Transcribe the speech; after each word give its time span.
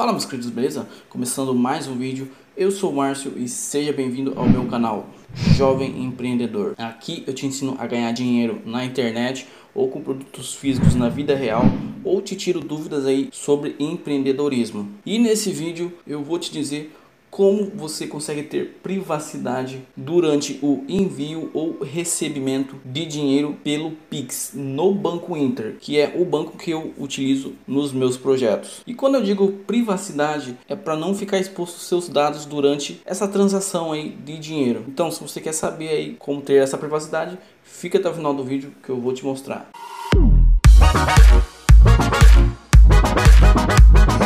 Fala 0.00 0.12
meus 0.12 0.24
queridos, 0.24 0.48
beleza? 0.48 0.88
Começando 1.10 1.54
mais 1.54 1.86
um 1.86 1.94
vídeo, 1.94 2.30
eu 2.56 2.70
sou 2.70 2.90
o 2.90 2.96
Márcio 2.96 3.34
e 3.36 3.46
seja 3.46 3.92
bem-vindo 3.92 4.32
ao 4.34 4.48
meu 4.48 4.64
canal 4.64 5.10
Jovem 5.54 6.02
Empreendedor. 6.02 6.74
Aqui 6.78 7.22
eu 7.26 7.34
te 7.34 7.44
ensino 7.44 7.76
a 7.78 7.86
ganhar 7.86 8.10
dinheiro 8.12 8.62
na 8.64 8.82
internet 8.82 9.46
ou 9.74 9.90
com 9.90 10.00
produtos 10.00 10.54
físicos 10.54 10.94
na 10.94 11.10
vida 11.10 11.36
real 11.36 11.64
ou 12.02 12.22
te 12.22 12.34
tiro 12.34 12.60
dúvidas 12.60 13.04
aí 13.04 13.28
sobre 13.30 13.76
empreendedorismo. 13.78 14.88
E 15.04 15.18
nesse 15.18 15.50
vídeo 15.50 15.92
eu 16.06 16.24
vou 16.24 16.38
te 16.38 16.50
dizer 16.50 16.96
como 17.40 17.72
você 17.74 18.06
consegue 18.06 18.42
ter 18.42 18.80
privacidade 18.82 19.80
durante 19.96 20.58
o 20.60 20.84
envio 20.86 21.50
ou 21.54 21.82
recebimento 21.82 22.76
de 22.84 23.06
dinheiro 23.06 23.56
pelo 23.64 23.92
Pix 24.10 24.52
no 24.52 24.92
Banco 24.92 25.34
Inter, 25.34 25.76
que 25.80 25.98
é 25.98 26.12
o 26.14 26.24
banco 26.26 26.58
que 26.58 26.70
eu 26.70 26.92
utilizo 26.98 27.54
nos 27.66 27.94
meus 27.94 28.18
projetos. 28.18 28.82
E 28.86 28.92
quando 28.92 29.14
eu 29.14 29.22
digo 29.22 29.52
privacidade, 29.66 30.54
é 30.68 30.76
para 30.76 30.94
não 30.94 31.14
ficar 31.14 31.38
exposto 31.38 31.78
seus 31.78 32.10
dados 32.10 32.44
durante 32.44 33.00
essa 33.06 33.26
transação 33.26 33.92
aí 33.92 34.10
de 34.10 34.38
dinheiro. 34.38 34.84
Então, 34.86 35.10
se 35.10 35.22
você 35.22 35.40
quer 35.40 35.54
saber 35.54 35.88
aí 35.88 36.16
como 36.18 36.42
ter 36.42 36.62
essa 36.62 36.76
privacidade, 36.76 37.38
fica 37.62 37.96
até 37.96 38.10
o 38.10 38.12
final 38.12 38.34
do 38.34 38.44
vídeo 38.44 38.70
que 38.82 38.90
eu 38.90 39.00
vou 39.00 39.14
te 39.14 39.24
mostrar. 39.24 39.70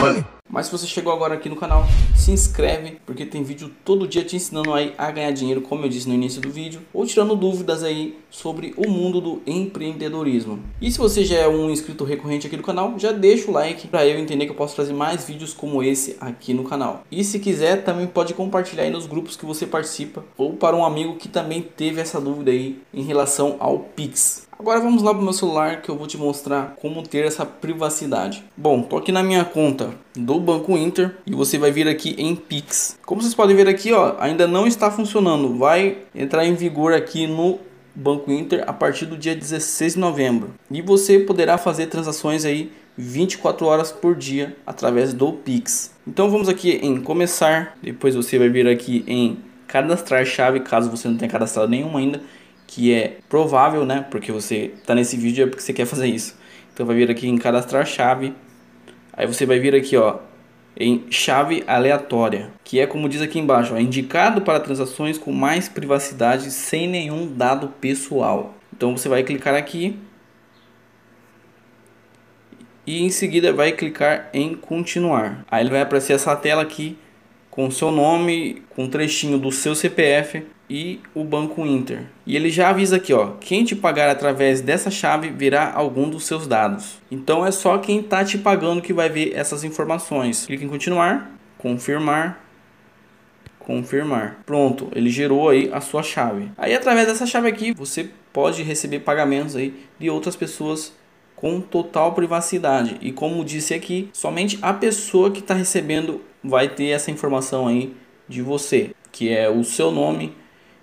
Money. 0.00 0.24
Mas 0.52 0.66
se 0.66 0.72
você 0.72 0.86
chegou 0.86 1.10
agora 1.10 1.32
aqui 1.32 1.48
no 1.48 1.56
canal, 1.56 1.86
se 2.14 2.30
inscreve, 2.30 2.98
porque 3.06 3.24
tem 3.24 3.42
vídeo 3.42 3.70
todo 3.82 4.06
dia 4.06 4.22
te 4.22 4.36
ensinando 4.36 4.74
aí 4.74 4.92
a 4.98 5.10
ganhar 5.10 5.30
dinheiro, 5.30 5.62
como 5.62 5.86
eu 5.86 5.88
disse 5.88 6.06
no 6.06 6.14
início 6.14 6.42
do 6.42 6.50
vídeo, 6.50 6.82
ou 6.92 7.06
tirando 7.06 7.34
dúvidas 7.34 7.82
aí 7.82 8.18
sobre 8.28 8.74
o 8.76 8.86
mundo 8.86 9.18
do 9.18 9.40
empreendedorismo. 9.46 10.60
E 10.78 10.92
se 10.92 10.98
você 10.98 11.24
já 11.24 11.38
é 11.38 11.48
um 11.48 11.70
inscrito 11.70 12.04
recorrente 12.04 12.46
aqui 12.46 12.56
do 12.58 12.62
canal, 12.62 12.98
já 12.98 13.12
deixa 13.12 13.50
o 13.50 13.54
like 13.54 13.88
para 13.88 14.06
eu 14.06 14.18
entender 14.18 14.44
que 14.44 14.52
eu 14.52 14.56
posso 14.56 14.74
trazer 14.74 14.92
mais 14.92 15.24
vídeos 15.24 15.54
como 15.54 15.82
esse 15.82 16.18
aqui 16.20 16.52
no 16.52 16.64
canal. 16.64 17.02
E 17.10 17.24
se 17.24 17.38
quiser, 17.38 17.82
também 17.82 18.06
pode 18.06 18.34
compartilhar 18.34 18.82
aí 18.82 18.90
nos 18.90 19.06
grupos 19.06 19.36
que 19.36 19.46
você 19.46 19.66
participa, 19.66 20.22
ou 20.36 20.52
para 20.52 20.76
um 20.76 20.84
amigo 20.84 21.16
que 21.16 21.30
também 21.30 21.62
teve 21.62 21.98
essa 21.98 22.20
dúvida 22.20 22.50
aí 22.50 22.78
em 22.92 23.02
relação 23.02 23.56
ao 23.58 23.78
Pix. 23.78 24.46
Agora 24.62 24.78
vamos 24.78 25.02
lá 25.02 25.12
para 25.12 25.20
o 25.20 25.24
meu 25.24 25.32
celular 25.32 25.82
que 25.82 25.88
eu 25.88 25.96
vou 25.96 26.06
te 26.06 26.16
mostrar 26.16 26.76
como 26.80 27.02
ter 27.02 27.24
essa 27.24 27.44
privacidade. 27.44 28.44
Bom, 28.56 28.80
tô 28.80 28.96
aqui 28.96 29.10
na 29.10 29.20
minha 29.20 29.44
conta 29.44 29.90
do 30.14 30.38
Banco 30.38 30.78
Inter 30.78 31.16
e 31.26 31.34
você 31.34 31.58
vai 31.58 31.72
vir 31.72 31.88
aqui 31.88 32.14
em 32.16 32.36
Pix. 32.36 32.96
Como 33.04 33.20
vocês 33.20 33.34
podem 33.34 33.56
ver 33.56 33.66
aqui, 33.66 33.92
ó, 33.92 34.14
ainda 34.20 34.46
não 34.46 34.64
está 34.64 34.88
funcionando. 34.88 35.58
Vai 35.58 35.98
entrar 36.14 36.46
em 36.46 36.54
vigor 36.54 36.92
aqui 36.92 37.26
no 37.26 37.58
Banco 37.92 38.30
Inter 38.30 38.62
a 38.64 38.72
partir 38.72 39.06
do 39.06 39.18
dia 39.18 39.34
16 39.34 39.94
de 39.94 39.98
novembro. 39.98 40.54
E 40.70 40.80
você 40.80 41.18
poderá 41.18 41.58
fazer 41.58 41.86
transações 41.86 42.44
aí 42.44 42.70
24 42.96 43.66
horas 43.66 43.90
por 43.90 44.14
dia 44.14 44.56
através 44.64 45.12
do 45.12 45.32
Pix. 45.32 45.90
Então 46.06 46.30
vamos 46.30 46.48
aqui 46.48 46.78
em 46.80 47.00
começar, 47.00 47.76
depois 47.82 48.14
você 48.14 48.38
vai 48.38 48.48
vir 48.48 48.68
aqui 48.68 49.02
em 49.08 49.38
cadastrar 49.66 50.24
chave, 50.24 50.60
caso 50.60 50.88
você 50.88 51.08
não 51.08 51.16
tenha 51.16 51.30
cadastrado 51.30 51.68
nenhuma 51.68 51.98
ainda 51.98 52.20
que 52.74 52.94
é 52.94 53.18
provável, 53.28 53.84
né? 53.84 54.06
Porque 54.10 54.32
você 54.32 54.72
está 54.74 54.94
nesse 54.94 55.14
vídeo 55.14 55.44
é 55.44 55.46
porque 55.46 55.62
você 55.62 55.74
quer 55.74 55.84
fazer 55.84 56.06
isso. 56.06 56.34
Então 56.72 56.86
vai 56.86 56.96
vir 56.96 57.10
aqui 57.10 57.28
em 57.28 57.36
cadastrar 57.36 57.84
chave. 57.84 58.32
Aí 59.12 59.26
você 59.26 59.44
vai 59.44 59.58
vir 59.58 59.74
aqui, 59.74 59.94
ó, 59.94 60.20
em 60.74 61.04
chave 61.10 61.62
aleatória, 61.66 62.50
que 62.64 62.80
é 62.80 62.86
como 62.86 63.10
diz 63.10 63.20
aqui 63.20 63.38
embaixo, 63.38 63.76
é 63.76 63.82
indicado 63.82 64.40
para 64.40 64.58
transações 64.58 65.18
com 65.18 65.30
mais 65.30 65.68
privacidade 65.68 66.50
sem 66.50 66.88
nenhum 66.88 67.30
dado 67.30 67.68
pessoal. 67.78 68.54
Então 68.74 68.96
você 68.96 69.06
vai 69.06 69.22
clicar 69.22 69.54
aqui 69.54 69.98
e 72.86 73.02
em 73.02 73.10
seguida 73.10 73.52
vai 73.52 73.72
clicar 73.72 74.30
em 74.32 74.54
continuar. 74.54 75.44
Aí 75.50 75.62
ele 75.62 75.70
vai 75.70 75.82
aparecer 75.82 76.14
essa 76.14 76.34
tela 76.34 76.62
aqui 76.62 76.96
com 77.52 77.70
seu 77.70 77.90
nome, 77.90 78.62
com 78.70 78.84
um 78.84 78.88
trechinho 78.88 79.38
do 79.38 79.52
seu 79.52 79.74
CPF 79.74 80.42
e 80.70 81.00
o 81.14 81.22
Banco 81.22 81.66
Inter. 81.66 82.04
E 82.24 82.34
ele 82.34 82.48
já 82.48 82.70
avisa 82.70 82.96
aqui, 82.96 83.12
ó, 83.12 83.32
quem 83.38 83.62
te 83.62 83.76
pagar 83.76 84.08
através 84.08 84.62
dessa 84.62 84.90
chave 84.90 85.28
verá 85.28 85.70
algum 85.70 86.08
dos 86.08 86.24
seus 86.24 86.46
dados. 86.46 86.98
Então 87.10 87.44
é 87.44 87.50
só 87.50 87.76
quem 87.76 88.00
está 88.00 88.24
te 88.24 88.38
pagando 88.38 88.80
que 88.80 88.94
vai 88.94 89.10
ver 89.10 89.34
essas 89.34 89.64
informações. 89.64 90.46
Clique 90.46 90.64
em 90.64 90.68
continuar, 90.68 91.30
confirmar, 91.58 92.42
confirmar. 93.58 94.40
Pronto, 94.46 94.88
ele 94.96 95.10
gerou 95.10 95.50
aí 95.50 95.68
a 95.74 95.82
sua 95.82 96.02
chave. 96.02 96.50
Aí 96.56 96.74
através 96.74 97.06
dessa 97.06 97.26
chave 97.26 97.48
aqui, 97.48 97.74
você 97.74 98.08
pode 98.32 98.62
receber 98.62 99.00
pagamentos 99.00 99.54
aí 99.56 99.74
de 99.98 100.08
outras 100.08 100.36
pessoas 100.36 100.94
com 101.36 101.60
total 101.60 102.14
privacidade. 102.14 102.96
E 103.02 103.12
como 103.12 103.44
disse 103.44 103.74
aqui, 103.74 104.08
somente 104.10 104.58
a 104.62 104.72
pessoa 104.72 105.30
que 105.30 105.40
está 105.40 105.52
recebendo 105.52 106.22
vai 106.42 106.68
ter 106.68 106.88
essa 106.88 107.10
informação 107.10 107.66
aí 107.66 107.94
de 108.28 108.42
você, 108.42 108.90
que 109.10 109.28
é 109.30 109.48
o 109.48 109.62
seu 109.64 109.90
nome 109.90 110.34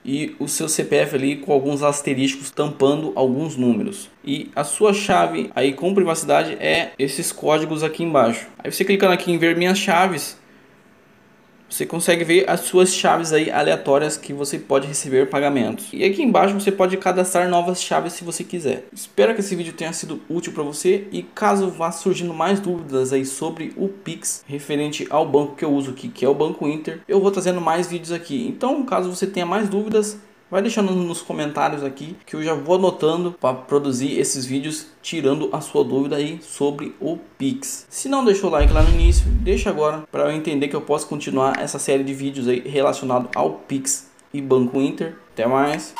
e 0.03 0.35
o 0.39 0.47
seu 0.47 0.69
CPF 0.69 1.15
ali 1.15 1.35
com 1.37 1.51
alguns 1.51 1.83
asteriscos 1.83 2.51
tampando 2.51 3.11
alguns 3.15 3.55
números. 3.55 4.09
E 4.23 4.49
a 4.55 4.63
sua 4.63 4.93
chave 4.93 5.51
aí 5.55 5.73
com 5.73 5.93
privacidade 5.93 6.53
é 6.59 6.91
esses 6.97 7.31
códigos 7.31 7.83
aqui 7.83 8.03
embaixo. 8.03 8.47
Aí 8.57 8.71
você 8.71 8.85
clicando 8.85 9.13
aqui 9.13 9.31
em 9.31 9.37
ver 9.37 9.57
minhas 9.57 9.77
chaves, 9.77 10.37
você 11.69 11.85
consegue 11.85 12.23
ver 12.23 12.49
as 12.49 12.61
suas 12.61 12.93
chaves 12.93 13.31
aí 13.31 13.51
aleatórias 13.51 14.17
que 14.17 14.33
você 14.33 14.57
pode 14.57 14.87
receber 14.87 15.29
pagamentos. 15.29 15.89
E 15.93 16.03
aqui 16.03 16.23
embaixo 16.23 16.53
você 16.53 16.71
pode 16.71 16.97
cadastrar 16.97 17.47
novas 17.47 17.81
chaves 17.81 18.13
se 18.13 18.23
você 18.23 18.43
quiser. 18.43 18.85
Espero 18.91 19.33
que 19.33 19.41
esse 19.41 19.55
vídeo 19.55 19.73
tenha 19.73 19.93
sido 19.93 20.21
útil 20.29 20.53
para 20.53 20.63
você 20.63 21.07
e 21.11 21.23
caso 21.23 21.69
vá 21.69 21.91
surgindo 21.91 22.33
mais 22.33 22.59
dúvidas 22.59 23.13
aí 23.13 23.25
sobre 23.25 23.73
o 23.77 23.87
Pix 23.87 24.43
referente 24.47 25.05
ao 25.09 25.25
banco 25.25 25.55
que 25.55 25.63
eu 25.63 25.71
uso 25.71 25.91
aqui, 25.91 26.07
que 26.07 26.25
é 26.25 26.29
o 26.29 26.33
Banco 26.33 26.67
Inter, 26.67 27.01
eu 27.07 27.19
vou 27.21 27.31
trazendo 27.31 27.61
mais 27.61 27.87
vídeos 27.87 28.11
aqui. 28.11 28.47
Então, 28.47 28.83
caso 28.83 29.13
você 29.13 29.27
tenha 29.27 29.45
mais 29.45 29.69
dúvidas, 29.69 30.17
Vai 30.49 30.63
deixando 30.63 30.91
nos 30.95 31.21
comentários 31.21 31.83
aqui 31.83 32.17
que 32.25 32.35
eu 32.35 32.43
já 32.43 32.55
vou 32.55 32.75
anotando 32.77 33.33
para 33.39 33.53
produzir 33.53 34.19
esses 34.19 34.47
vídeos 34.47 34.87
tirando 34.99 35.49
a 35.51 35.61
sua 35.61 35.83
dúvida 35.83 36.15
aí 36.15 36.39
sobre 36.41 36.95
o 36.99 37.17
Pix. 37.37 37.85
Se 37.87 38.09
não 38.09 38.25
deixou 38.25 38.49
o 38.49 38.53
like 38.53 38.73
lá 38.73 38.81
no 38.81 38.89
início, 38.89 39.25
deixa 39.27 39.69
agora 39.69 40.03
para 40.11 40.23
eu 40.23 40.31
entender 40.31 40.67
que 40.67 40.75
eu 40.75 40.81
posso 40.81 41.07
continuar 41.07 41.59
essa 41.59 41.77
série 41.77 42.03
de 42.03 42.15
vídeos 42.15 42.47
aí 42.47 42.61
relacionado 42.67 43.29
ao 43.35 43.51
Pix 43.51 44.09
e 44.33 44.41
Banco 44.41 44.81
Inter. 44.81 45.15
Até 45.33 45.45
mais. 45.45 45.93